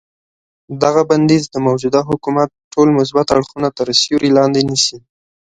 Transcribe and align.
دغه 0.83 1.01
بندیز 1.09 1.43
د 1.49 1.55
موجوده 1.67 2.01
حکومت 2.09 2.49
ټول 2.73 2.87
مثبت 2.99 3.27
اړخونه 3.35 3.67
تر 3.77 3.87
سیوري 4.01 4.29
لاندې 4.37 4.61
نیسي. 4.69 4.97